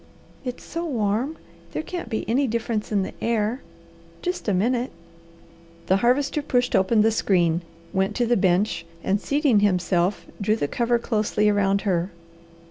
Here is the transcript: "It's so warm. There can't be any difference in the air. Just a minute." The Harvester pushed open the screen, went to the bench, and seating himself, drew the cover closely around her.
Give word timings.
"It's 0.43 0.63
so 0.63 0.83
warm. 0.83 1.37
There 1.73 1.83
can't 1.83 2.09
be 2.09 2.27
any 2.27 2.47
difference 2.47 2.91
in 2.91 3.03
the 3.03 3.13
air. 3.21 3.61
Just 4.23 4.47
a 4.47 4.51
minute." 4.53 4.91
The 5.85 5.97
Harvester 5.97 6.41
pushed 6.41 6.75
open 6.75 7.01
the 7.03 7.11
screen, 7.11 7.61
went 7.93 8.15
to 8.15 8.25
the 8.25 8.35
bench, 8.35 8.83
and 9.03 9.21
seating 9.21 9.59
himself, 9.59 10.25
drew 10.41 10.55
the 10.55 10.67
cover 10.67 10.97
closely 10.97 11.49
around 11.49 11.81
her. 11.81 12.09